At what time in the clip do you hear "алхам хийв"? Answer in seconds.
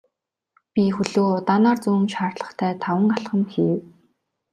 3.15-3.79